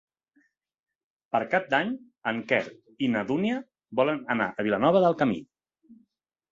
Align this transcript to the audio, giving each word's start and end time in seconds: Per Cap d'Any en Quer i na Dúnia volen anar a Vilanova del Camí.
Per 1.35 1.41
Cap 1.51 1.67
d'Any 1.75 1.91
en 2.33 2.39
Quer 2.53 2.63
i 3.09 3.13
na 3.17 3.25
Dúnia 3.33 3.61
volen 4.01 4.27
anar 4.39 4.51
a 4.57 4.69
Vilanova 4.71 5.05
del 5.09 5.21
Camí. 5.25 5.43